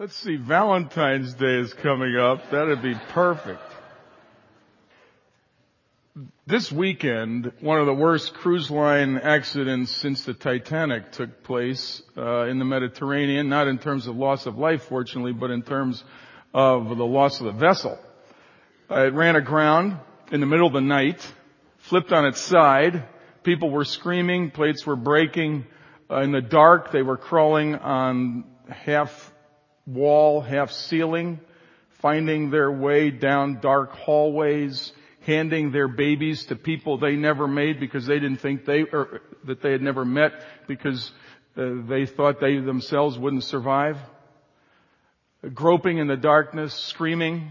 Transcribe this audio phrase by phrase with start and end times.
[0.00, 2.52] Let's see, Valentine's Day is coming up.
[2.52, 3.60] That'd be perfect.
[6.46, 12.44] This weekend, one of the worst cruise line accidents since the Titanic took place uh,
[12.44, 16.04] in the Mediterranean, not in terms of loss of life, fortunately, but in terms
[16.54, 17.98] of the loss of the vessel.
[18.88, 19.98] Uh, it ran aground
[20.30, 21.26] in the middle of the night,
[21.78, 23.02] flipped on its side.
[23.42, 25.66] People were screaming, plates were breaking.
[26.08, 29.32] Uh, in the dark, they were crawling on half
[29.88, 31.40] wall, half ceiling,
[32.00, 38.06] finding their way down dark hallways, handing their babies to people they never made because
[38.06, 40.32] they didn't think they, or that they had never met
[40.66, 41.10] because
[41.56, 43.98] uh, they thought they themselves wouldn't survive.
[45.54, 47.50] Groping in the darkness, screaming,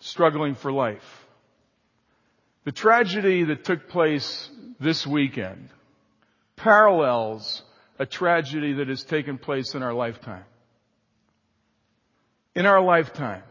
[0.00, 1.26] struggling for life.
[2.64, 5.68] The tragedy that took place this weekend
[6.56, 7.62] parallels
[8.00, 10.44] a tragedy that has taken place in our lifetime.
[12.54, 13.42] In our lifetime,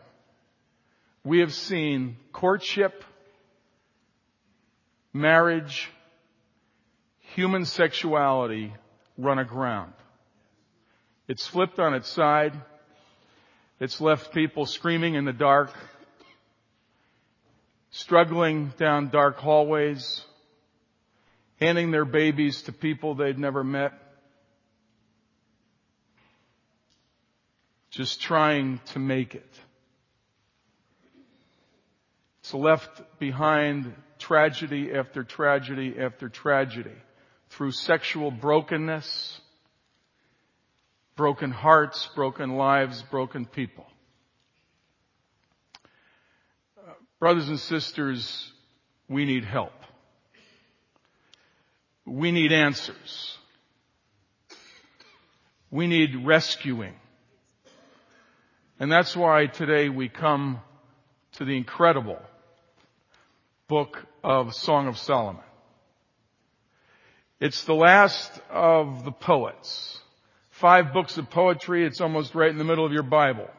[1.23, 3.03] we have seen courtship,
[5.13, 5.91] marriage,
[7.35, 8.73] human sexuality
[9.19, 9.93] run aground.
[11.27, 12.59] It's flipped on its side.
[13.79, 15.71] It's left people screaming in the dark,
[17.91, 20.23] struggling down dark hallways,
[21.61, 23.93] handing their babies to people they'd never met.
[27.91, 29.59] Just trying to make it.
[32.39, 36.95] It's left behind tragedy after tragedy after tragedy
[37.49, 39.41] through sexual brokenness,
[41.15, 43.85] broken hearts, broken lives, broken people.
[47.19, 48.51] Brothers and sisters,
[49.09, 49.73] we need help.
[52.05, 53.37] We need answers.
[55.69, 56.95] We need rescuing.
[58.79, 60.61] And that's why today we come
[61.33, 62.17] to the incredible
[63.67, 65.43] book of Song of Solomon.
[67.41, 69.99] It's the last of the poets.
[70.49, 71.85] Five books of poetry.
[71.85, 73.49] It's almost right in the middle of your Bible.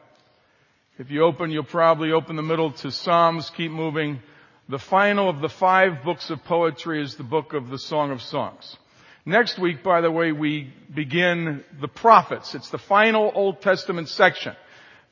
[0.97, 4.21] If you open, you'll probably open the middle to Psalms, keep moving.
[4.69, 8.23] The final of the five books of poetry is the book of the Song of
[8.23, 8.75] Songs.
[9.23, 12.55] Next week, by the way, we begin the prophets.
[12.55, 14.55] It's the final Old Testament section.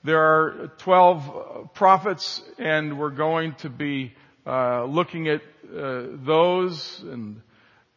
[0.04, 4.14] There are 12 prophets and we're going to be
[4.48, 7.42] uh, looking at uh, those and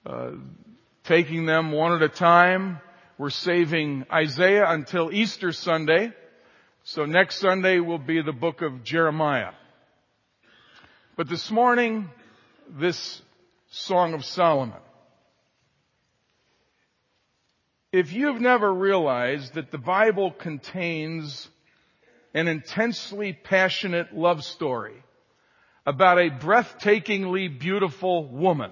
[0.04, 0.32] uh,
[1.04, 2.80] taking them one at a time.
[3.18, 6.12] We're saving Isaiah until Easter Sunday.
[6.82, 9.52] So next Sunday will be the book of Jeremiah.
[11.16, 12.10] But this morning,
[12.68, 13.22] this
[13.70, 14.80] Song of Solomon.
[17.92, 21.48] If you've never realized that the Bible contains
[22.34, 25.02] an intensely passionate love story
[25.84, 28.70] about a breathtakingly beautiful woman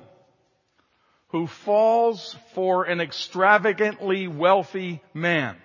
[1.29, 5.57] who falls for an extravagantly wealthy man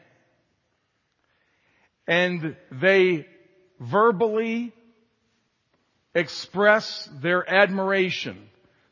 [2.08, 3.26] and they
[3.80, 4.74] verbally
[6.14, 8.50] express their admiration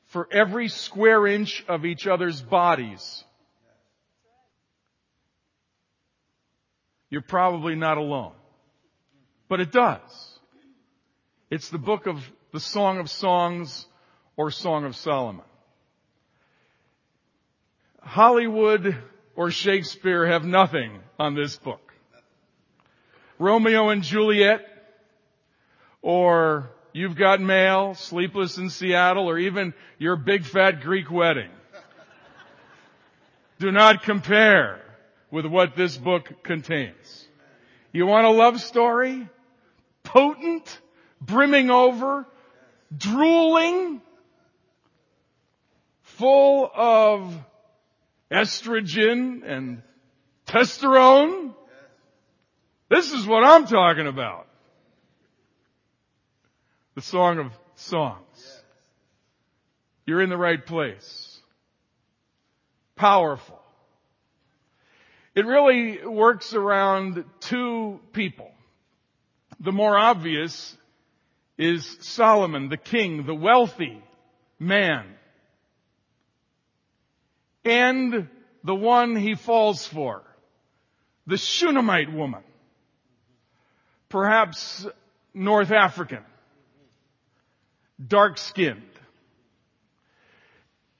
[0.07, 3.23] for every square inch of each other's bodies.
[7.09, 8.33] You're probably not alone.
[9.53, 10.39] But it does.
[11.51, 13.85] It's the book of the Song of Songs
[14.35, 15.45] or Song of Solomon.
[18.01, 18.97] Hollywood
[19.35, 21.93] or Shakespeare have nothing on this book.
[23.37, 24.61] Romeo and Juliet,
[26.01, 31.51] or You've Got Mail, Sleepless in Seattle, or even Your Big Fat Greek Wedding.
[33.59, 34.81] Do not compare
[35.29, 37.27] with what this book contains.
[37.91, 39.29] You want a love story?
[40.13, 40.79] Potent,
[41.19, 42.27] brimming over,
[42.95, 43.99] drooling,
[46.03, 47.35] full of
[48.31, 49.81] estrogen and
[50.45, 51.55] testosterone?
[52.89, 54.45] This is what I'm talking about.
[56.93, 58.61] The Song of Songs.
[60.05, 61.39] You're in the right place.
[62.95, 63.59] Powerful.
[65.33, 68.51] It really works around two people.
[69.63, 70.77] The more obvious
[71.57, 74.03] is Solomon, the king, the wealthy
[74.59, 75.05] man.
[77.65, 78.29] And
[78.63, 80.23] the one he falls for,
[81.25, 82.43] the Shunammite woman
[84.13, 84.85] perhaps
[85.33, 86.23] North African,
[88.07, 88.83] dark skinned.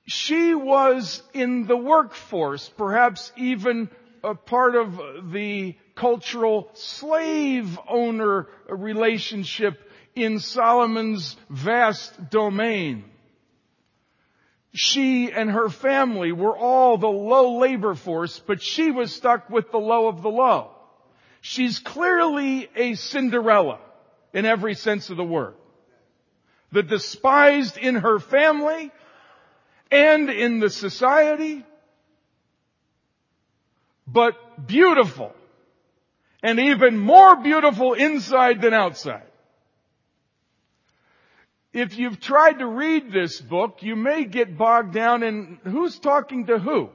[0.07, 3.91] She was in the workforce, perhaps even
[4.23, 13.05] a part of the cultural slave owner relationship in Solomon's vast domain.
[14.73, 19.71] She and her family were all the low labor force, but she was stuck with
[19.71, 20.71] the low of the low.
[21.41, 23.79] She's clearly a Cinderella
[24.33, 25.55] in every sense of the word.
[26.71, 28.91] The despised in her family
[29.91, 31.63] and in the society,
[34.07, 35.33] but beautiful
[36.41, 39.23] and even more beautiful inside than outside.
[41.71, 46.45] If you've tried to read this book, you may get bogged down in who's talking
[46.45, 46.89] to who.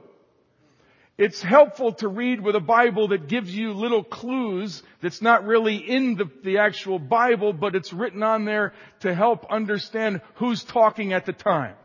[1.17, 5.75] It's helpful to read with a Bible that gives you little clues that's not really
[5.75, 8.71] in the, the actual Bible, but it's written on there
[9.01, 11.75] to help understand who's talking at the time.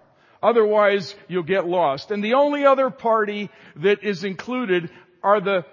[0.41, 2.12] Otherwise, you'll get lost.
[2.12, 4.88] And the only other party that is included
[5.25, 5.65] are the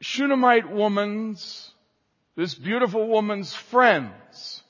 [0.00, 1.70] Shunammite woman's,
[2.36, 4.62] this beautiful woman's friends.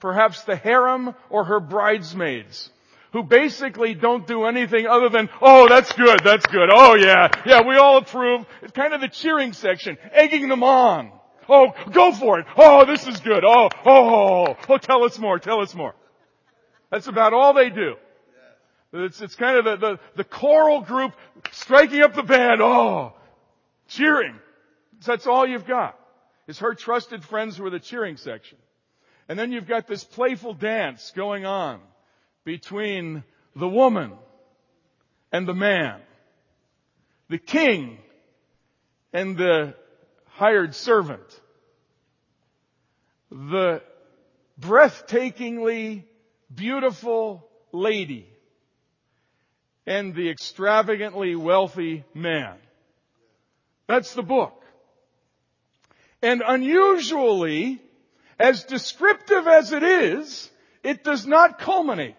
[0.00, 2.70] Perhaps the harem or her bridesmaids
[3.12, 7.66] who basically don't do anything other than, oh, that's good, that's good, oh yeah, yeah,
[7.66, 8.44] we all approve.
[8.62, 11.12] It's kind of the cheering section, egging them on.
[11.48, 12.46] Oh, go for it.
[12.56, 13.44] Oh, this is good.
[13.44, 15.94] Oh, oh, oh, tell us more, tell us more.
[16.90, 17.94] That's about all they do.
[18.92, 21.12] It's, it's kind of the, the, the choral group
[21.52, 22.60] striking up the band.
[22.60, 23.14] Oh,
[23.88, 24.34] cheering.
[25.04, 25.98] That's all you've got.
[26.46, 28.58] Is her trusted friends who are the cheering section.
[29.28, 31.80] And then you've got this playful dance going on
[32.44, 33.24] between
[33.56, 34.12] the woman
[35.32, 36.00] and the man.
[37.28, 37.98] The king
[39.12, 39.74] and the
[40.26, 41.40] hired servant.
[43.30, 43.82] The
[44.60, 46.04] breathtakingly
[46.54, 48.28] beautiful lady
[49.86, 52.56] and the extravagantly wealthy man.
[53.86, 54.62] That's the book.
[56.22, 57.80] And unusually,
[58.38, 60.50] as descriptive as it is,
[60.82, 62.14] it does not culminate.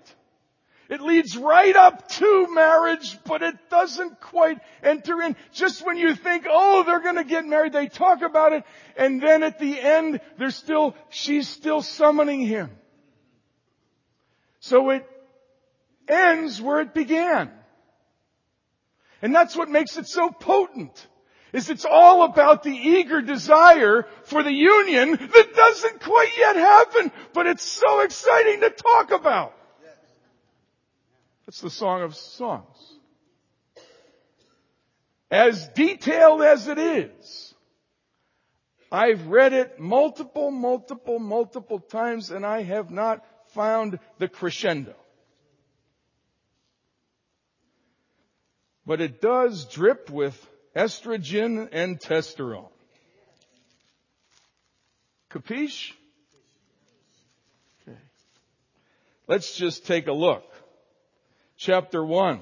[0.90, 5.36] It leads right up to marriage, but it doesn't quite enter in.
[5.52, 8.64] Just when you think, oh, they're gonna get married, they talk about it,
[8.96, 12.69] and then at the end, they're still, she's still summoning him.
[14.60, 15.06] So it
[16.08, 17.52] ends where it began.
[19.22, 21.08] And that's what makes it so potent.
[21.53, 27.11] Is it's all about the eager desire for the union that doesn't quite yet happen,
[27.33, 29.53] but it's so exciting to talk about.
[31.45, 32.65] That's the Song of Songs.
[35.31, 37.53] As detailed as it is,
[38.91, 44.95] I've read it multiple, multiple, multiple times and I have not found the crescendo.
[48.85, 50.35] But it does drip with
[50.77, 52.69] estrogen and testosterone.
[55.31, 55.94] Capiche?
[57.81, 57.97] Okay.
[59.27, 60.44] Let's just take a look.
[61.57, 62.39] Chapter 1.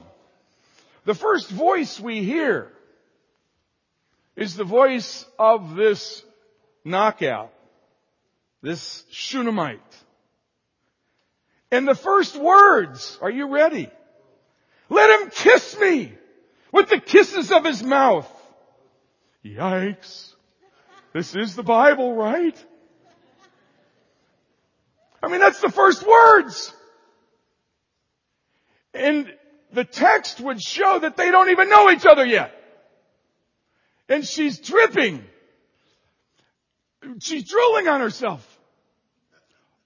[1.05, 2.71] The first voice we hear
[4.35, 6.21] is the voice of this
[6.83, 7.53] knockout,
[8.61, 9.79] this Shunammite.
[11.71, 13.89] And the first words, are you ready?
[14.89, 16.13] Let him kiss me
[16.75, 18.29] with the kisses of his mouth.
[19.45, 20.33] Yikes.
[21.13, 22.65] This is the Bible, right?
[25.23, 26.73] I mean, that's the first words.
[28.93, 29.33] And
[29.71, 32.51] the text would show that they don't even know each other yet.
[34.09, 35.23] And she's dripping.
[37.19, 38.45] She's drooling on herself.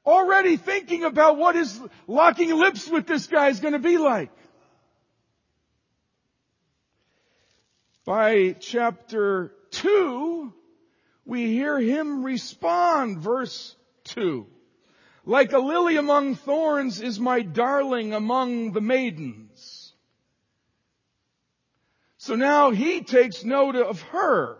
[0.08, 4.31] Already thinking about what his locking lips with this guy is going to be like.
[8.09, 10.51] By chapter 2,
[11.25, 13.75] we hear him respond, verse
[14.05, 14.47] 2.
[15.25, 19.93] Like a lily among thorns is my darling among the maidens.
[22.17, 24.57] So now he takes note of her.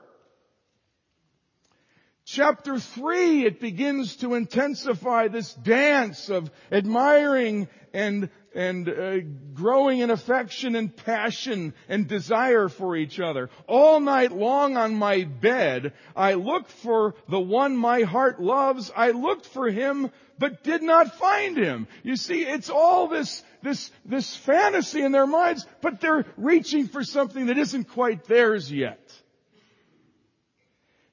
[2.32, 9.18] Chapter 3, it begins to intensify this dance of admiring and and uh,
[9.56, 13.50] growing in affection and passion and desire for each other.
[13.68, 18.92] All night long on my bed, I looked for the one my heart loves.
[18.96, 21.88] I looked for him, but did not find him.
[22.04, 27.04] You see, it's all this, this, this fantasy in their minds, but they're reaching for
[27.04, 29.00] something that isn't quite theirs yet.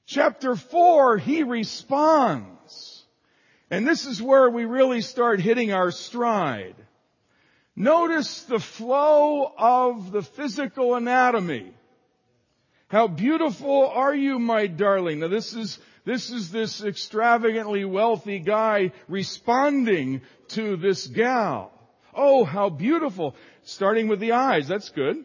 [0.07, 3.05] Chapter four, he responds.
[3.71, 6.77] And this is where we really start hitting our stride.
[7.75, 11.75] Notice the flow of the physical anatomy
[12.89, 15.19] how beautiful are you, my darling?
[15.21, 21.73] Now this is, this is this extravagantly wealthy guy responding to this gal.
[22.15, 23.35] Oh, how beautiful.
[23.65, 24.69] Starting with the eyes.
[24.69, 25.25] That's good.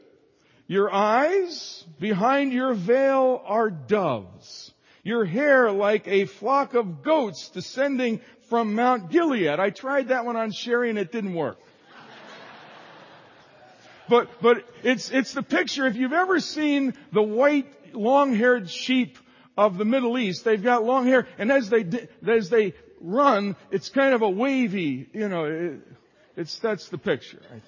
[0.65, 4.70] Your eyes behind your veil are doves.
[5.03, 9.59] Your hair like a flock of goats descending from Mount Gilead.
[9.59, 11.57] I tried that one on Sherry and it didn't work.
[14.09, 15.87] But, but it's, it's the picture.
[15.87, 19.17] If you've ever seen the white long-haired sheep
[19.57, 21.85] of the Middle East, they've got long hair and as they,
[22.27, 25.79] as they run, it's kind of a wavy, you know, it,
[26.35, 27.63] it's, that's the picture, I think.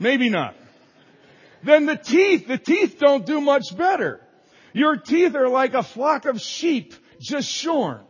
[0.00, 0.54] Maybe not.
[1.62, 4.20] Then the teeth, the teeth don't do much better.
[4.72, 8.00] Your teeth are like a flock of sheep just shorn.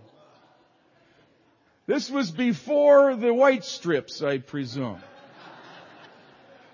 [1.86, 5.00] This was before the white strips, I presume.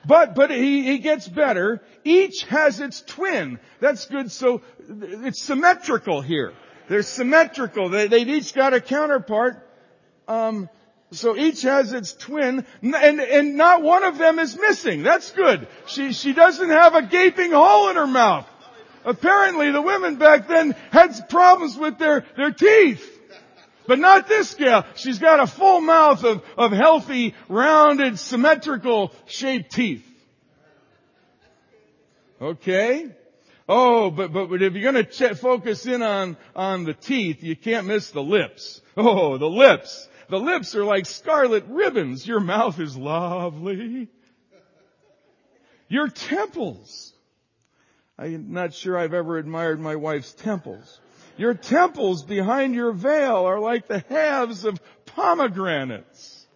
[0.07, 1.81] But, but he, he gets better.
[2.03, 3.59] Each has its twin.
[3.81, 4.31] That's good.
[4.31, 6.53] So it's symmetrical here.
[6.89, 7.89] They're symmetrical.
[7.89, 9.67] They, they've each got a counterpart.
[10.29, 10.69] Um,
[11.11, 15.03] so each has its twin, and, and not one of them is missing.
[15.03, 15.69] That's good.
[15.87, 18.47] She, she doesn't have a gaping hole in her mouth.
[19.05, 23.11] Apparently the women back then had problems with their, their teeth.
[23.87, 24.87] But not this gal.
[24.97, 30.07] She's got a full mouth of, of healthy, rounded, symmetrical shaped teeth.
[32.41, 33.11] Okay?
[33.69, 37.87] Oh, but, but, if you're gonna ch- focus in on, on the teeth, you can't
[37.87, 38.81] miss the lips.
[38.97, 40.09] Oh, the lips.
[40.29, 42.27] The lips are like scarlet ribbons.
[42.27, 44.09] Your mouth is lovely.
[45.89, 47.13] Your temples.
[48.19, 51.01] I'm not sure I've ever admired my wife's temples.
[51.37, 56.47] Your temples behind your veil are like the halves of pomegranates.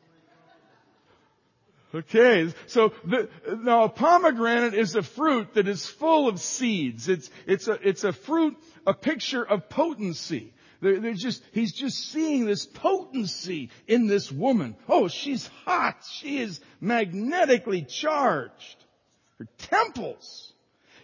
[1.94, 3.30] Okay, so the,
[3.62, 7.08] now a pomegranate is a fruit that is full of seeds.
[7.08, 10.52] It's, it's a, it's a fruit, a picture of potency.
[10.80, 14.76] They're, they're just, he's just seeing this potency in this woman.
[14.88, 16.04] Oh, she's hot.
[16.10, 18.84] She is magnetically charged.
[19.38, 20.52] Her temples.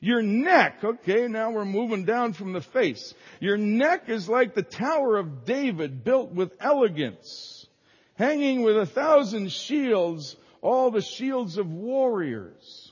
[0.00, 3.14] Your neck, okay, now we're moving down from the face.
[3.40, 7.66] Your neck is like the Tower of David built with elegance,
[8.16, 12.83] hanging with a thousand shields, all the shields of warriors.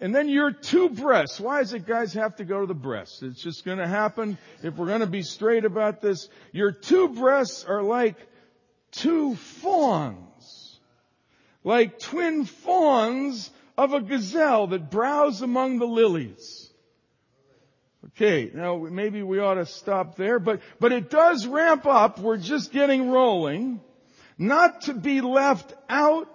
[0.00, 1.38] And then your two breasts.
[1.38, 3.22] Why does it guys have to go to the breasts?
[3.22, 6.28] It's just gonna happen if we're gonna be straight about this.
[6.52, 8.16] Your two breasts are like
[8.92, 10.80] two fawns.
[11.62, 16.70] Like twin fawns of a gazelle that browse among the lilies.
[18.06, 22.18] Okay, now maybe we ought to stop there, but, but it does ramp up.
[22.18, 23.80] We're just getting rolling.
[24.38, 26.28] Not to be left out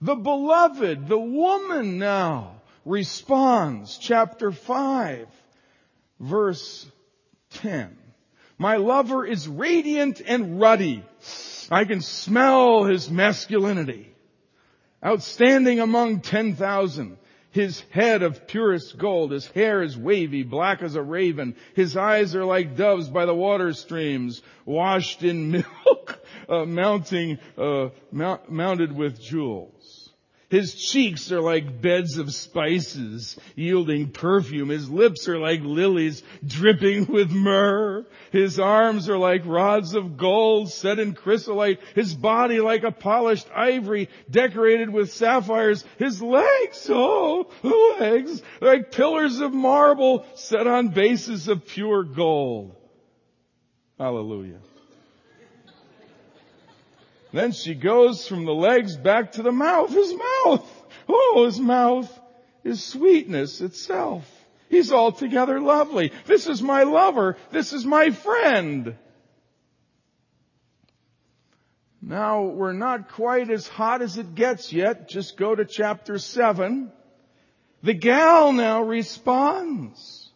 [0.00, 2.55] the beloved, the woman now,
[2.86, 3.98] responds.
[3.98, 5.28] Chapter 5,
[6.20, 6.86] verse
[7.54, 7.94] 10.
[8.56, 11.04] My lover is radiant and ruddy.
[11.70, 14.14] I can smell his masculinity.
[15.04, 17.18] Outstanding among 10,000.
[17.50, 19.32] His head of purest gold.
[19.32, 21.56] His hair is wavy, black as a raven.
[21.74, 25.50] His eyes are like doves by the water streams, washed in
[25.86, 29.75] milk, uh, mounting, uh, mount, mounted with jewels.
[30.48, 34.68] His cheeks are like beds of spices, yielding perfume.
[34.68, 38.06] His lips are like lilies, dripping with myrrh.
[38.30, 41.80] His arms are like rods of gold set in chrysolite.
[41.96, 45.84] His body like a polished ivory, decorated with sapphires.
[45.98, 47.50] His legs, oh,
[47.98, 52.76] legs, like pillars of marble set on bases of pure gold.
[53.98, 54.60] Hallelujah.
[57.36, 59.90] Then she goes from the legs back to the mouth.
[59.90, 60.84] His mouth.
[61.06, 62.20] Oh, his mouth
[62.64, 64.24] is sweetness itself.
[64.70, 66.12] He's altogether lovely.
[66.24, 67.36] This is my lover.
[67.50, 68.96] This is my friend.
[72.00, 75.06] Now, we're not quite as hot as it gets yet.
[75.06, 76.90] Just go to chapter 7.
[77.82, 80.32] The gal now responds.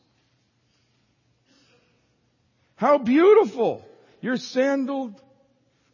[2.76, 3.83] How beautiful!
[4.21, 5.19] Your sandaled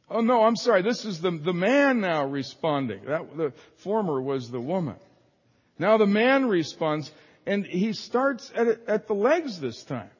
[0.09, 0.83] Oh no, I'm sorry.
[0.83, 3.05] This is the, the man now responding.
[3.07, 4.97] That, the former was the woman.
[5.79, 7.11] Now the man responds
[7.45, 10.11] and he starts at, at the legs this time.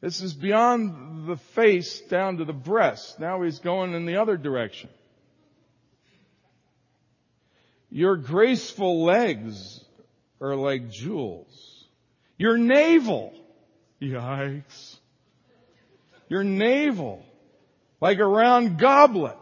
[0.00, 3.18] This is beyond the face down to the breast.
[3.18, 4.90] Now he's going in the other direction.
[7.90, 9.82] Your graceful legs
[10.40, 11.86] are like jewels.
[12.36, 13.32] Your navel,
[14.02, 14.98] yikes.
[16.28, 17.24] Your navel
[18.04, 19.38] like a round goblet.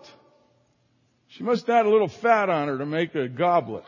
[1.27, 3.83] She must had a little fat on her to make a goblet.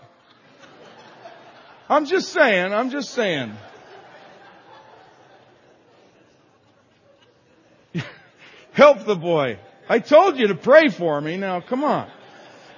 [1.89, 3.53] I'm just saying, I'm just saying.
[8.73, 9.61] Help the boy.
[9.89, 11.37] I told you to pray for me.
[11.37, 12.11] Now come on.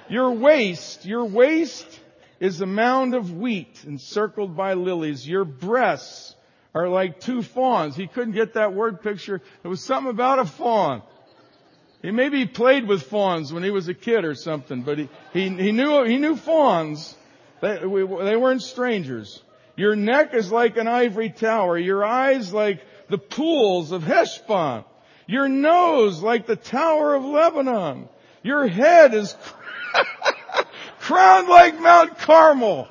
[0.07, 1.99] Your waist, your waist
[2.39, 5.27] is a mound of wheat encircled by lilies.
[5.27, 6.35] Your breasts
[6.75, 7.95] are like two fawns.
[7.95, 9.41] He couldn't get that word picture.
[9.63, 11.01] It was something about a fawn.
[12.01, 15.49] He maybe played with fawns when he was a kid or something, but he, he,
[15.49, 17.15] he knew, he knew fawns.
[17.61, 19.41] They, we, they weren't strangers.
[19.75, 21.77] Your neck is like an ivory tower.
[21.77, 24.85] Your eyes like the pools of Heshbon.
[25.27, 28.07] Your nose like the tower of Lebanon.
[28.43, 29.35] Your head is
[30.99, 32.87] crowned like Mount Carmel.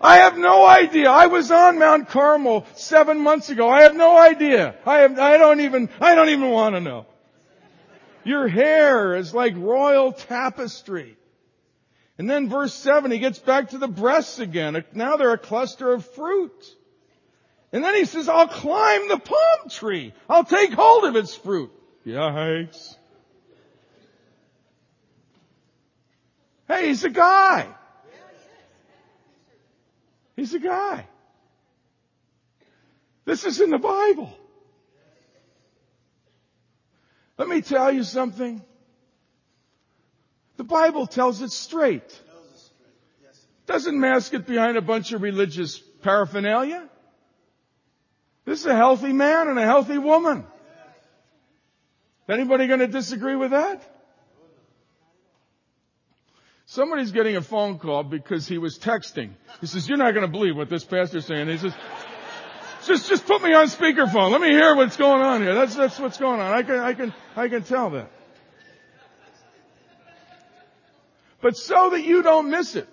[0.00, 1.10] I have no idea.
[1.10, 3.68] I was on Mount Carmel seven months ago.
[3.68, 4.74] I have no idea.
[4.84, 7.06] I have, I don't even, I don't even want to know.
[8.26, 11.16] Your hair is like royal tapestry.
[12.18, 14.84] And then verse 7, he gets back to the breasts again.
[14.92, 16.64] Now they're a cluster of fruit.
[17.72, 20.12] And then he says, I'll climb the palm tree.
[20.28, 21.70] I'll take hold of its fruit.
[22.04, 22.96] Yikes.
[26.66, 27.68] Hey, he's a guy.
[30.34, 31.06] He's a guy.
[33.24, 34.36] This is in the Bible.
[37.38, 38.62] Let me tell you something.
[40.56, 42.22] The Bible tells it straight.
[43.66, 46.88] Doesn't mask it behind a bunch of religious paraphernalia.
[48.44, 50.38] This is a healthy man and a healthy woman.
[50.38, 53.82] Is Anybody going to disagree with that?
[56.66, 59.30] Somebody's getting a phone call because he was texting.
[59.60, 61.48] He says, you're not going to believe what this pastor's saying.
[61.48, 61.72] He says,
[62.86, 64.30] just, just put me on speakerphone.
[64.30, 65.54] Let me hear what's going on here.
[65.54, 66.52] That's, that's what's going on.
[66.52, 68.10] I can, I can, I can tell that.
[71.40, 72.88] But so that you don't miss it.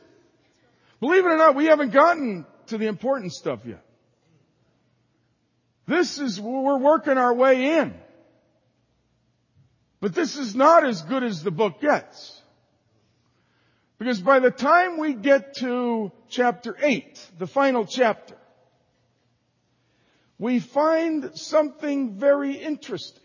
[0.99, 3.83] Believe it or not, we haven't gotten to the important stuff yet.
[5.87, 7.93] This is, we're working our way in.
[9.99, 12.41] But this is not as good as the book gets.
[13.97, 18.35] Because by the time we get to chapter 8, the final chapter,
[20.37, 23.23] we find something very interesting.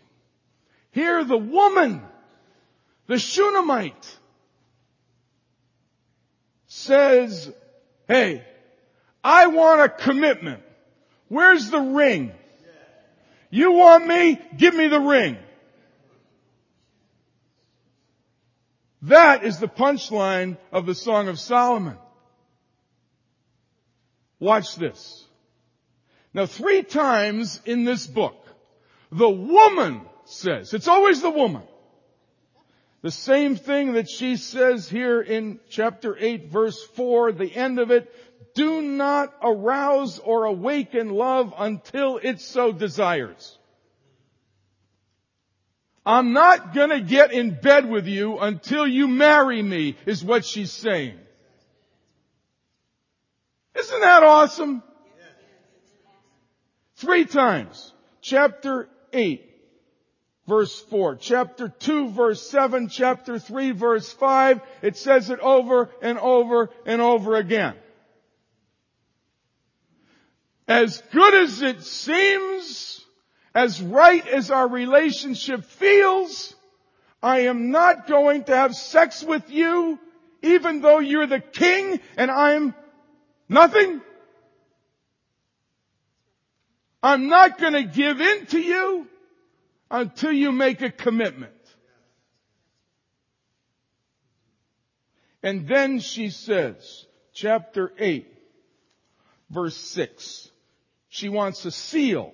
[0.91, 2.01] Here the woman,
[3.07, 4.17] the Shunammite,
[6.67, 7.51] says,
[8.07, 8.43] hey,
[9.23, 10.63] I want a commitment.
[11.27, 12.31] Where's the ring?
[13.49, 14.39] You want me?
[14.57, 15.37] Give me the ring.
[19.03, 21.97] That is the punchline of the Song of Solomon.
[24.39, 25.25] Watch this.
[26.33, 28.35] Now three times in this book,
[29.11, 31.63] the woman says, it's always the woman.
[33.01, 37.91] The same thing that she says here in chapter 8 verse 4, the end of
[37.91, 38.13] it,
[38.53, 43.57] do not arouse or awaken love until it so desires.
[46.05, 50.71] I'm not gonna get in bed with you until you marry me, is what she's
[50.71, 51.17] saying.
[53.75, 54.83] Isn't that awesome?
[56.99, 57.93] Three times.
[58.21, 59.41] Chapter 8,
[60.47, 61.15] verse 4.
[61.15, 62.89] Chapter 2, verse 7.
[62.89, 64.61] Chapter 3, verse 5.
[64.81, 67.75] It says it over and over and over again.
[70.67, 73.03] As good as it seems,
[73.55, 76.53] as right as our relationship feels,
[77.23, 79.97] I am not going to have sex with you
[80.41, 82.73] even though you're the king and I'm
[83.47, 84.01] nothing.
[87.01, 89.07] I'm not going to give in to you
[89.89, 91.53] until you make a commitment.
[95.41, 98.27] And then she says, chapter 8,
[99.49, 100.49] verse 6,
[101.07, 102.33] she wants a seal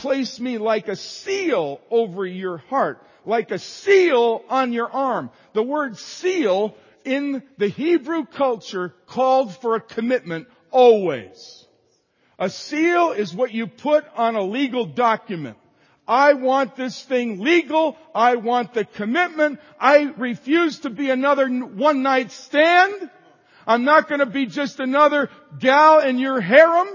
[0.00, 5.30] place me like a seal over your heart, like a seal on your arm.
[5.52, 6.74] The word seal
[7.04, 11.66] in the Hebrew culture called for a commitment always.
[12.40, 15.58] A seal is what you put on a legal document.
[16.08, 17.98] I want this thing legal.
[18.14, 19.60] I want the commitment.
[19.78, 23.10] I refuse to be another one night stand.
[23.66, 26.88] I'm not going to be just another gal in your harem.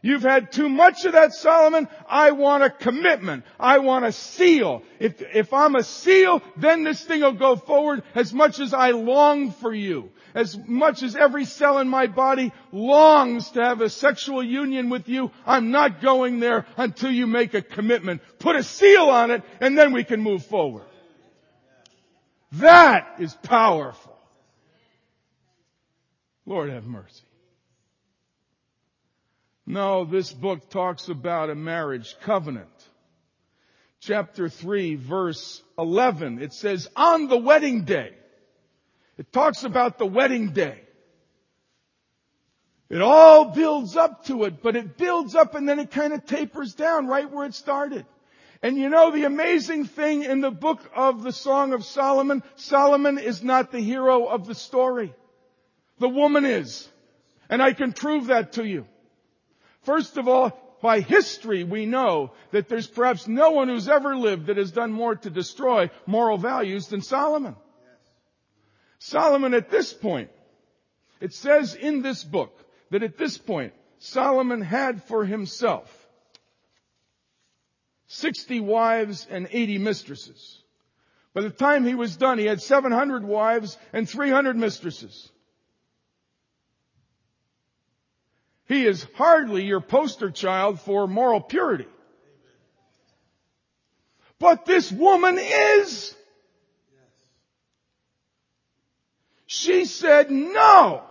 [0.00, 1.88] You've had too much of that, Solomon.
[2.08, 3.44] I want a commitment.
[3.58, 4.82] I want a seal.
[5.00, 8.90] If, if I'm a seal, then this thing will go forward as much as I
[8.90, 10.10] long for you.
[10.34, 15.08] As much as every cell in my body longs to have a sexual union with
[15.08, 18.20] you, I'm not going there until you make a commitment.
[18.38, 20.84] Put a seal on it and then we can move forward.
[22.52, 24.16] That is powerful.
[26.46, 27.22] Lord have mercy.
[29.68, 32.70] No, this book talks about a marriage covenant.
[34.00, 38.14] Chapter 3 verse 11, it says, on the wedding day.
[39.18, 40.80] It talks about the wedding day.
[42.88, 46.24] It all builds up to it, but it builds up and then it kind of
[46.24, 48.06] tapers down right where it started.
[48.62, 53.18] And you know the amazing thing in the book of the Song of Solomon, Solomon
[53.18, 55.12] is not the hero of the story.
[55.98, 56.88] The woman is.
[57.50, 58.86] And I can prove that to you.
[59.82, 64.46] First of all, by history we know that there's perhaps no one who's ever lived
[64.46, 67.56] that has done more to destroy moral values than Solomon.
[68.98, 70.30] Solomon at this point,
[71.20, 72.52] it says in this book
[72.90, 75.92] that at this point, Solomon had for himself
[78.08, 80.62] 60 wives and 80 mistresses.
[81.34, 85.30] By the time he was done, he had 700 wives and 300 mistresses.
[88.68, 91.86] He is hardly your poster child for moral purity.
[94.38, 96.14] But this woman is.
[99.46, 101.02] She said, no!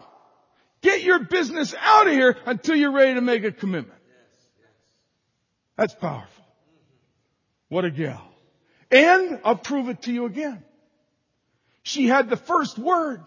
[0.82, 4.00] Get your business out of here until you're ready to make a commitment.
[5.76, 6.46] That's powerful.
[7.70, 8.24] What a gal.
[8.92, 10.64] And I'll prove it to you again.
[11.82, 13.24] She had the first word.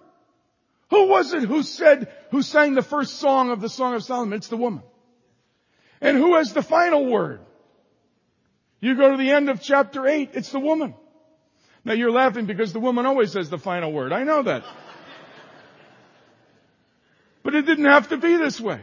[0.91, 4.37] Who was it who said, who sang the first song of the Song of Solomon?
[4.37, 4.83] It's the woman.
[6.01, 7.41] And who has the final word?
[8.81, 10.95] You go to the end of chapter 8, it's the woman.
[11.85, 14.13] Now you're laughing because the woman always says the final word.
[14.13, 14.65] I know that.
[17.43, 18.81] but it didn't have to be this way.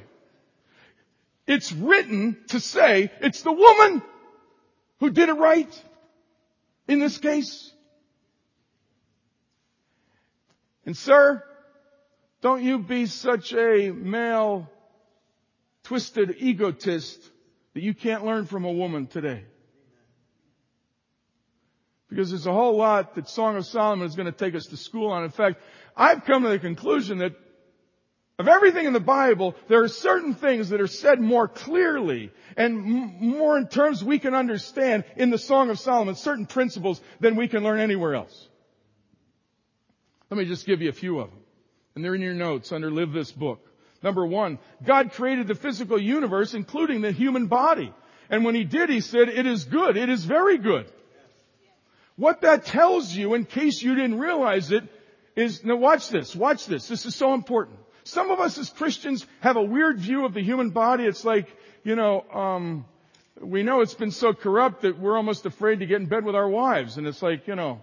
[1.46, 4.02] It's written to say it's the woman
[5.00, 5.84] who did it right
[6.88, 7.72] in this case.
[10.86, 11.44] And sir,
[12.42, 14.70] don't you be such a male
[15.84, 17.20] twisted egotist
[17.74, 19.44] that you can't learn from a woman today.
[22.10, 24.78] Because there's a whole lot that Song of Solomon is going to take us to
[24.78, 25.24] school on.
[25.24, 25.62] In fact,
[25.96, 27.34] I've come to the conclusion that
[28.40, 32.84] of everything in the Bible, there are certain things that are said more clearly and
[33.20, 37.48] more in terms we can understand in the Song of Solomon, certain principles than we
[37.48, 38.48] can learn anywhere else.
[40.30, 41.40] Let me just give you a few of them.
[41.98, 43.60] And they're in your notes under Live This Book.
[44.04, 47.92] Number one, God created the physical universe, including the human body.
[48.30, 49.98] And when He did, He said, it is good.
[49.98, 50.86] It is very good.
[52.16, 54.84] What that tells you, in case you didn't realize it,
[55.36, 56.88] is, now watch this, watch this.
[56.88, 57.80] This is so important.
[58.04, 61.04] Some of us as Christians have a weird view of the human body.
[61.06, 61.48] It's like,
[61.84, 62.86] you know, um,
[63.42, 66.36] we know it's been so corrupt that we're almost afraid to get in bed with
[66.36, 66.98] our wives.
[66.98, 67.82] And it's like, you know,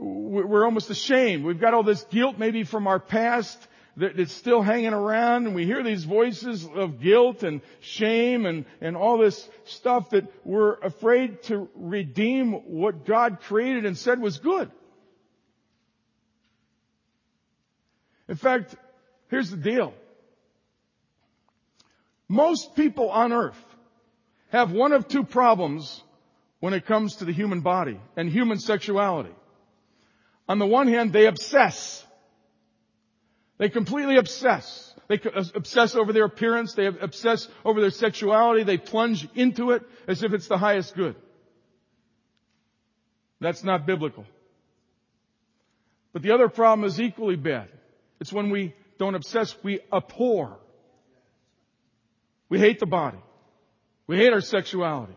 [0.00, 1.44] we're almost ashamed.
[1.44, 5.66] We've got all this guilt maybe from our past that's still hanging around and we
[5.66, 11.42] hear these voices of guilt and shame and, and all this stuff that we're afraid
[11.42, 14.70] to redeem what God created and said was good.
[18.26, 18.74] In fact,
[19.28, 19.92] here's the deal.
[22.26, 23.58] Most people on earth
[24.50, 26.02] have one of two problems
[26.60, 29.34] when it comes to the human body and human sexuality.
[30.50, 32.04] On the one hand, they obsess.
[33.58, 34.92] They completely obsess.
[35.06, 35.20] They
[35.54, 36.74] obsess over their appearance.
[36.74, 38.64] They obsess over their sexuality.
[38.64, 41.14] They plunge into it as if it's the highest good.
[43.38, 44.26] That's not biblical.
[46.12, 47.68] But the other problem is equally bad.
[48.18, 50.58] It's when we don't obsess, we abhor.
[52.48, 53.22] We hate the body.
[54.08, 55.14] We hate our sexuality.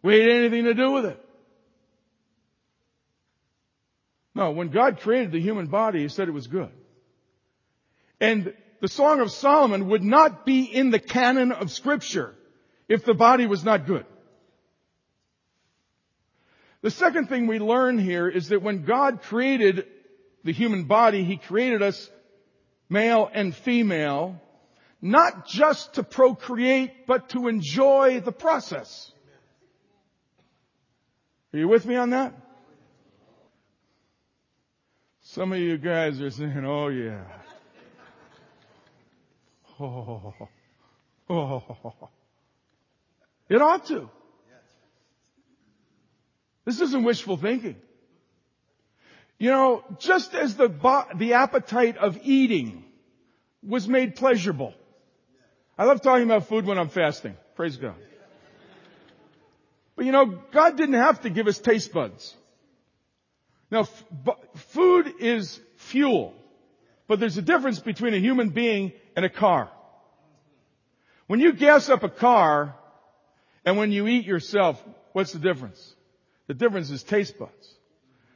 [0.00, 1.26] We hate anything to do with it.
[4.40, 6.70] No, when God created the human body, He said it was good.
[8.18, 12.34] And the Song of Solomon would not be in the canon of scripture
[12.88, 14.06] if the body was not good.
[16.80, 19.86] The second thing we learn here is that when God created
[20.42, 22.08] the human body, He created us
[22.88, 24.40] male and female,
[25.02, 29.12] not just to procreate, but to enjoy the process.
[31.52, 32.32] Are you with me on that?
[35.34, 37.22] Some of you guys are saying, oh yeah.
[39.78, 40.34] Oh,
[41.30, 42.08] oh.
[43.48, 44.10] It ought to.
[46.64, 47.76] This isn't wishful thinking.
[49.38, 50.68] You know, just as the,
[51.14, 52.84] the appetite of eating
[53.62, 54.74] was made pleasurable.
[55.78, 57.36] I love talking about food when I'm fasting.
[57.54, 57.94] Praise God.
[59.94, 62.34] But you know, God didn't have to give us taste buds.
[63.70, 64.04] Now, f-
[64.56, 66.34] food is fuel,
[67.06, 69.70] but there's a difference between a human being and a car.
[71.26, 72.74] When you gas up a car
[73.64, 75.94] and when you eat yourself, what's the difference?
[76.48, 77.74] The difference is taste buds.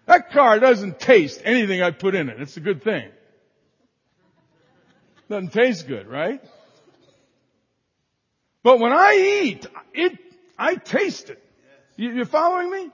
[0.07, 2.41] That car doesn't taste anything I put in it.
[2.41, 3.09] It's a good thing.
[5.29, 6.41] Doesn't taste good, right?
[8.63, 10.19] But when I eat, it,
[10.59, 11.43] I taste it.
[11.97, 12.91] You, you following me?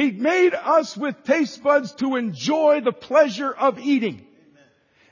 [0.00, 4.26] He made us with taste buds to enjoy the pleasure of eating.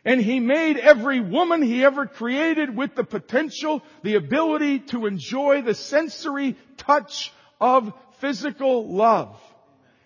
[0.03, 5.61] And He made every woman He ever created with the potential, the ability to enjoy
[5.61, 9.39] the sensory touch of physical love.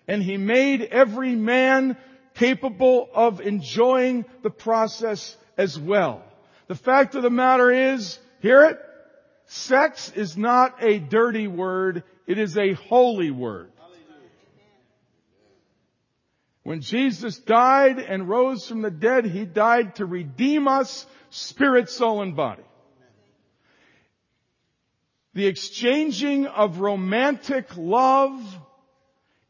[0.05, 1.95] And He made every man
[2.33, 6.25] capable of enjoying the process as well.
[6.67, 8.79] The fact of the matter is, hear it?
[9.45, 13.72] Sex is not a dirty word, it is a holy word.
[16.63, 22.21] When Jesus died and rose from the dead, He died to redeem us, spirit, soul,
[22.21, 22.63] and body.
[25.33, 28.41] The exchanging of romantic love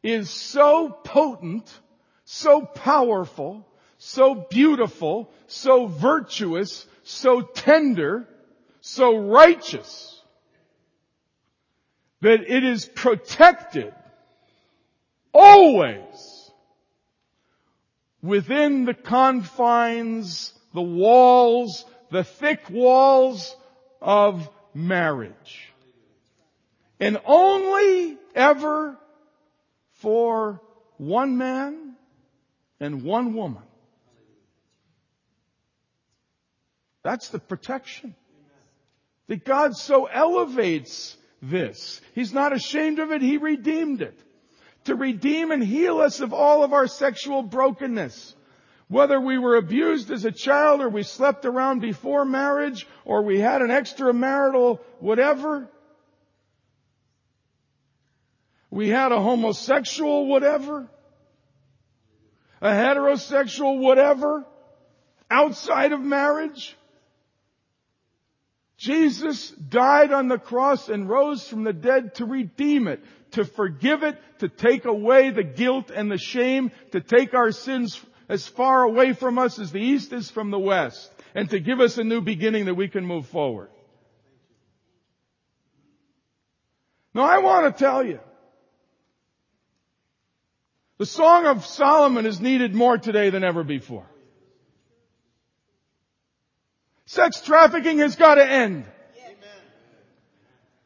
[0.02, 1.72] is so potent,
[2.24, 3.66] so powerful,
[3.98, 8.26] so beautiful, so virtuous, so tender,
[8.80, 10.20] so righteous,
[12.22, 13.94] that it is protected
[15.32, 16.33] always
[18.24, 23.54] within the confines, the walls, the thick walls
[24.00, 25.72] of marriage.
[26.98, 28.96] And only ever
[29.96, 30.62] for
[30.96, 31.96] one man
[32.80, 33.62] and one woman.
[37.02, 38.14] That's the protection.
[39.28, 42.00] That God so elevates this.
[42.14, 43.20] He's not ashamed of it.
[43.20, 44.18] He redeemed it
[44.84, 48.34] to redeem and heal us of all of our sexual brokenness.
[48.88, 53.40] Whether we were abused as a child or we slept around before marriage or we
[53.40, 55.68] had an extramarital whatever.
[58.70, 60.88] We had a homosexual whatever.
[62.60, 64.44] A heterosexual whatever.
[65.30, 66.76] Outside of marriage.
[68.84, 74.02] Jesus died on the cross and rose from the dead to redeem it, to forgive
[74.02, 78.82] it, to take away the guilt and the shame, to take our sins as far
[78.82, 82.04] away from us as the east is from the west, and to give us a
[82.04, 83.70] new beginning that we can move forward.
[87.14, 88.20] Now I want to tell you,
[90.98, 94.06] the Song of Solomon is needed more today than ever before.
[97.14, 98.84] Sex trafficking has got to end.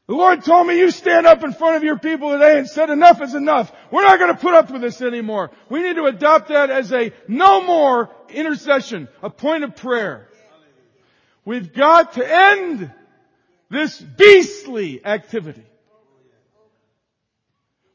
[0.08, 2.90] The Lord told me you stand up in front of your people today and said
[2.90, 3.72] enough is enough.
[3.90, 5.50] We're not going to put up with this anymore.
[5.70, 10.28] We need to adopt that as a no more intercession, a point of prayer.
[11.46, 12.92] We've got to end
[13.70, 15.64] this beastly activity.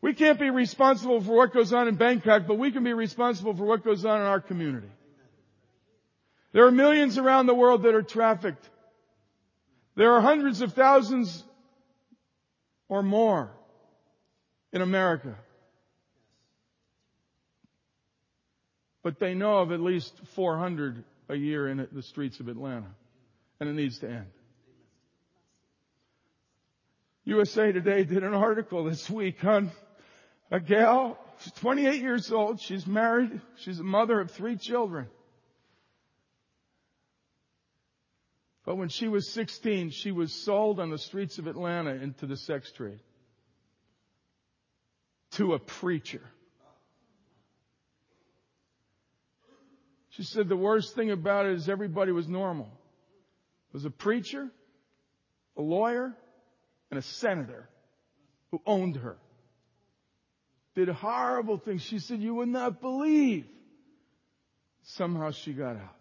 [0.02, 3.56] We can't be responsible for what goes on in Bangkok, but we can be responsible
[3.56, 4.90] for what goes on in our community.
[6.54, 8.70] There are millions around the world that are trafficked.
[9.96, 11.44] There are hundreds of thousands
[12.88, 13.52] or more
[14.72, 15.36] in America.
[19.02, 22.88] But they know of at least 400 a year in the streets of Atlanta.
[23.60, 24.28] And it needs to end.
[27.26, 29.72] USA Today did an article this week on
[30.52, 31.18] a gal.
[31.40, 32.62] She's 28 years old.
[32.62, 33.42] She's married.
[33.58, 35.08] She's a mother of three children.
[38.66, 42.38] But when she was 16, she was sold on the streets of Atlanta into the
[42.38, 43.00] sex trade.
[45.32, 46.22] To a preacher.
[50.10, 52.68] She said the worst thing about it is everybody was normal.
[53.70, 54.50] It was a preacher,
[55.58, 56.16] a lawyer,
[56.92, 57.68] and a senator
[58.52, 59.18] who owned her.
[60.76, 61.82] Did horrible things.
[61.82, 63.46] She said you would not believe.
[64.84, 65.96] Somehow she got out.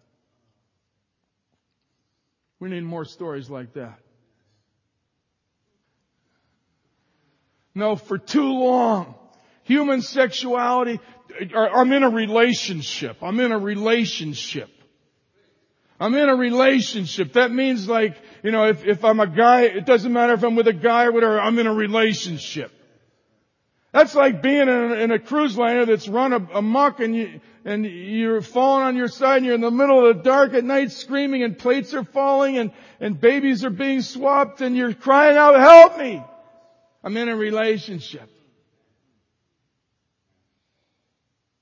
[2.63, 3.99] We need more stories like that.
[7.75, 9.17] No, for too long,
[9.65, 11.01] human sexuality,
[11.57, 13.17] I'm in a relationship.
[13.21, 14.71] I'm in a relationship.
[15.99, 17.33] I'm in a relationship.
[17.33, 20.55] That means like, you know, if, if I'm a guy, it doesn't matter if I'm
[20.55, 22.71] with a guy or whatever, I'm in a relationship.
[23.93, 27.85] That's like being in a, in a cruise liner that's run amok and you, and
[27.85, 30.93] you're falling on your side and you're in the middle of the dark at night
[30.93, 35.61] screaming and plates are falling and, and babies are being swapped and you're crying out,
[35.61, 36.23] help me!
[37.05, 38.29] I'm in a relationship.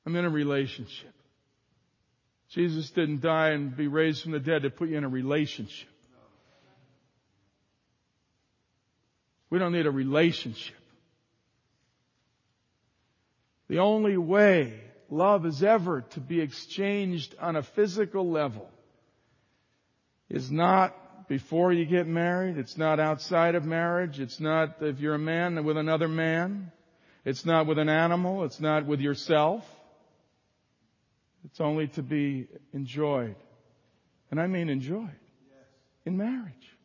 [0.07, 1.13] I'm in a relationship.
[2.51, 5.89] Jesus didn't die and be raised from the dead to put you in a relationship.
[9.51, 10.80] We don't need a relationship.
[13.71, 14.81] The only way
[15.11, 18.69] love is ever to be exchanged on a physical level
[20.29, 22.59] is not before you get married.
[22.59, 24.19] It's not outside of marriage.
[24.19, 26.73] It's not if you're a man with another man.
[27.25, 28.43] It's not with an animal.
[28.43, 29.65] It's not with yourself.
[31.45, 33.37] It's only to be enjoyed.
[34.33, 35.15] And I mean enjoyed.
[36.05, 36.77] In marriage.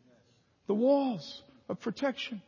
[0.67, 2.43] The walls of protection.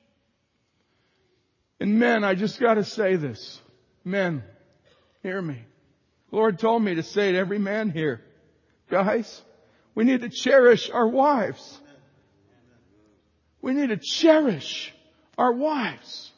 [1.80, 3.62] And men, I just gotta say this.
[4.08, 4.42] Men,
[5.22, 5.62] hear me.
[6.30, 8.22] The Lord told me to say to every man here,
[8.90, 9.42] guys,
[9.96, 11.78] we need to cherish our wives.
[13.62, 14.94] We need to cherish
[15.38, 16.32] our wives.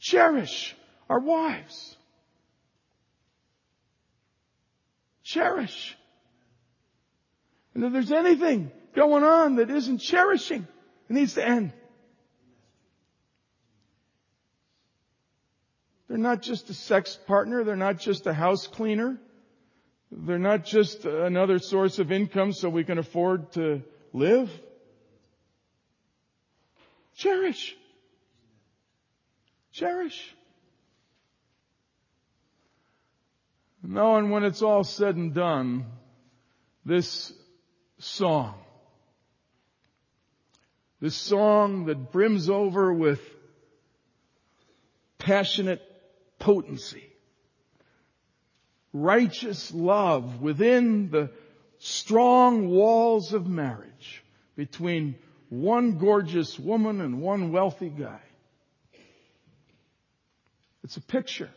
[0.00, 0.74] Cherish
[1.10, 1.94] our wives.
[5.24, 5.94] Cherish.
[7.74, 10.66] And if there's anything going on that isn't cherishing,
[11.10, 11.74] it needs to end.
[16.14, 17.64] They're not just a sex partner.
[17.64, 19.18] They're not just a house cleaner.
[20.12, 24.48] They're not just another source of income so we can afford to live.
[27.16, 27.76] Cherish.
[29.72, 30.32] Cherish.
[33.82, 35.84] Knowing when it's all said and done,
[36.84, 37.32] this
[37.98, 38.54] song,
[41.00, 43.20] this song that brims over with
[45.18, 45.82] passionate
[46.44, 47.10] potency.
[48.92, 51.30] Righteous love within the
[51.78, 54.22] strong walls of marriage
[54.54, 55.16] between
[55.48, 58.20] one gorgeous woman and one wealthy guy.
[60.84, 61.50] It's a picture.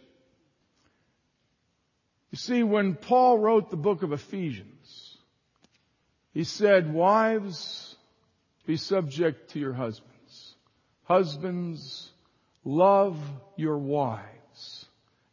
[2.32, 5.18] You see, when Paul wrote the book of Ephesians,
[6.34, 7.94] he said, wives,
[8.66, 10.56] be subject to your husbands.
[11.04, 12.10] Husbands,
[12.64, 13.18] love
[13.58, 14.37] your wives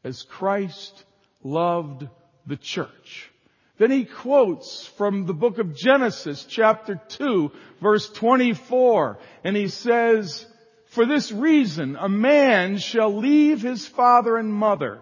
[0.04, 1.04] as Christ
[1.42, 2.06] loved
[2.46, 3.30] the church.
[3.78, 10.46] Then he quotes from the book of Genesis chapter 2 verse 24 and he says,
[10.86, 15.00] for this reason a man shall leave his father and mother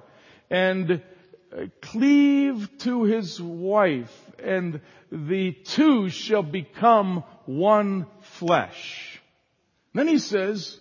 [0.49, 1.03] and
[1.55, 9.21] uh, cleave to his wife and the two shall become one flesh.
[9.93, 10.79] Then he says,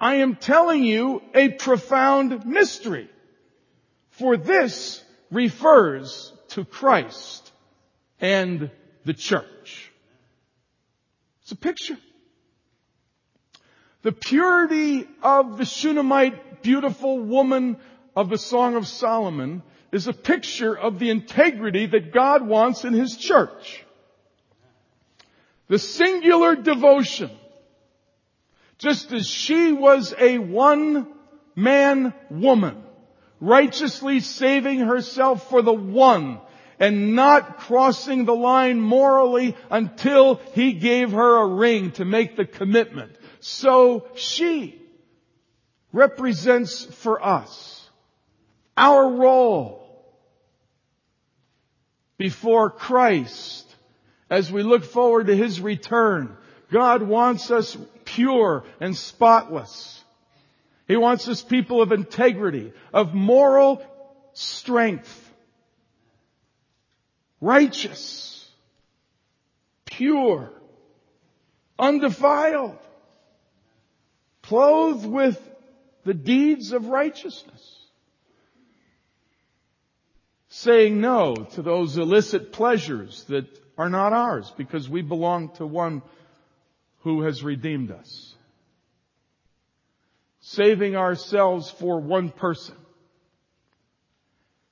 [0.00, 3.08] I am telling you a profound mystery.
[4.10, 7.52] For this refers to Christ
[8.20, 8.70] and
[9.04, 9.92] the church.
[11.42, 11.98] It's a picture.
[14.02, 17.76] The purity of the Shunammite beautiful woman
[18.16, 22.94] of the Song of Solomon is a picture of the integrity that God wants in
[22.94, 23.84] His church.
[25.68, 27.30] The singular devotion
[28.80, 31.06] just as she was a one
[31.54, 32.82] man woman,
[33.38, 36.40] righteously saving herself for the one
[36.78, 42.46] and not crossing the line morally until he gave her a ring to make the
[42.46, 43.14] commitment.
[43.40, 44.80] So she
[45.92, 47.88] represents for us
[48.76, 49.80] our role
[52.16, 53.66] before Christ
[54.30, 56.36] as we look forward to His return.
[56.70, 60.02] God wants us pure and spotless.
[60.86, 63.82] He wants us people of integrity, of moral
[64.32, 65.32] strength,
[67.40, 68.48] righteous,
[69.84, 70.52] pure,
[71.78, 72.78] undefiled,
[74.42, 75.40] clothed with
[76.04, 77.76] the deeds of righteousness.
[80.48, 83.46] Saying no to those illicit pleasures that
[83.78, 86.02] are not ours because we belong to one
[87.00, 88.34] who has redeemed us.
[90.40, 92.76] Saving ourselves for one person.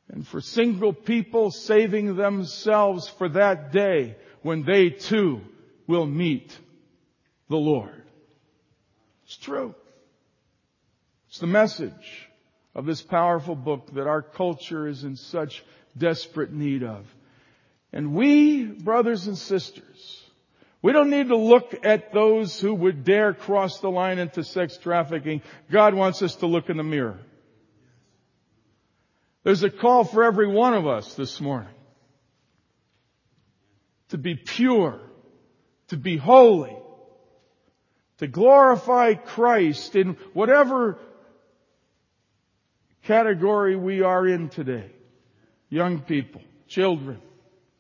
[0.09, 5.43] And for single people saving themselves for that day when they too
[5.87, 6.57] will meet
[7.49, 8.03] the Lord.
[9.25, 9.75] It's true.
[11.29, 12.29] It's the message
[12.75, 15.63] of this powerful book that our culture is in such
[15.97, 17.05] desperate need of.
[17.93, 20.18] And we, brothers and sisters,
[20.81, 24.77] we don't need to look at those who would dare cross the line into sex
[24.77, 25.43] trafficking.
[25.71, 27.19] God wants us to look in the mirror.
[29.43, 31.75] There's a call for every one of us this morning
[34.11, 35.01] to be pure,
[35.89, 36.77] to be holy,
[38.19, 40.99] to glorify Christ in whatever
[43.03, 44.91] category we are in today.
[45.71, 47.21] Young people, children,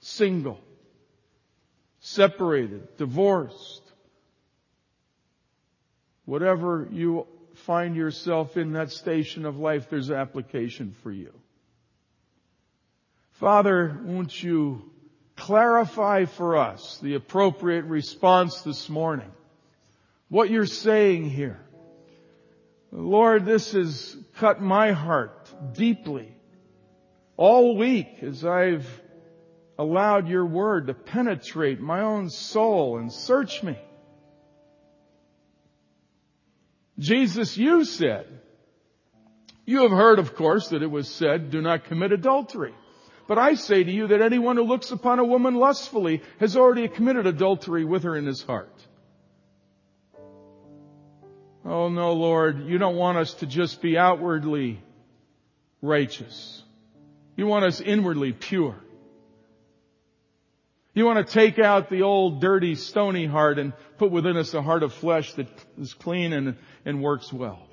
[0.01, 0.61] single,
[2.01, 3.83] separated, divorced.
[6.25, 7.27] Whatever you
[7.67, 11.33] find yourself in that station of life, there's application for you.
[13.33, 14.91] Father, won't you
[15.37, 19.31] clarify for us the appropriate response this morning?
[20.29, 21.61] What you're saying here.
[22.91, 26.35] Lord, this has cut my heart deeply
[27.37, 28.87] all week as I've
[29.79, 33.79] allowed your word to penetrate my own soul and search me.
[36.99, 38.27] Jesus, you said,
[39.65, 42.75] you have heard, of course, that it was said, do not commit adultery.
[43.29, 46.89] But I say to you that anyone who looks upon a woman lustfully has already
[46.89, 48.73] committed adultery with her in his heart.
[51.65, 54.83] Oh no, Lord, you don't want us to just be outwardly
[55.83, 56.63] righteous.
[57.37, 58.77] You want us inwardly pure.
[60.95, 64.63] You want to take out the old dirty stony heart and put within us a
[64.63, 67.69] heart of flesh that is clean and, and works well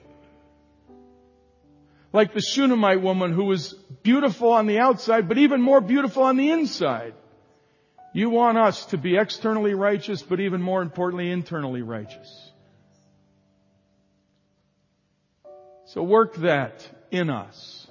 [2.16, 6.38] like the Shunammite woman who was beautiful on the outside, but even more beautiful on
[6.38, 7.14] the inside.
[8.14, 12.52] You want us to be externally righteous, but even more importantly, internally righteous.
[15.88, 17.86] So work that in us.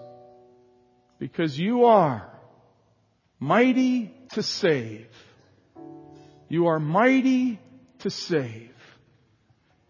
[1.18, 2.32] Because you are
[3.38, 5.06] mighty to save.
[6.48, 7.58] You are mighty
[8.00, 8.70] to save.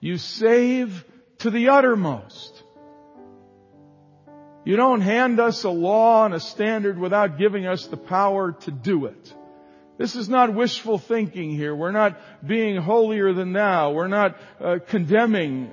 [0.01, 1.05] You save
[1.39, 2.63] to the uttermost.
[4.65, 8.71] You don't hand us a law and a standard without giving us the power to
[8.71, 9.35] do it.
[9.99, 11.75] This is not wishful thinking here.
[11.75, 13.93] We're not being holier than thou.
[13.93, 15.73] We're not uh, condemning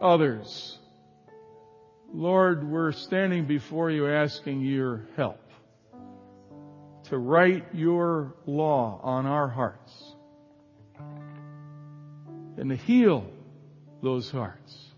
[0.00, 0.78] others.
[2.12, 5.49] Lord, we're standing before you asking your help
[7.10, 10.14] to write your law on our hearts
[12.56, 13.26] and to heal
[14.00, 14.89] those hearts